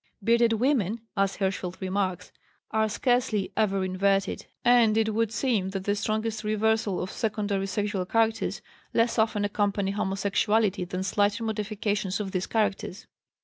[0.23, 2.31] "Bearded women," as Hirschfeld remarks,
[2.71, 8.07] are scarcely ever inverted, and it would seem that the strongest reversals of secondary sexual
[8.07, 8.63] characters
[8.95, 13.05] less often accompany homosexuality than slighter modifications of these characters.